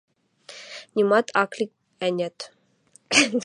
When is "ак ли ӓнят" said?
1.43-2.37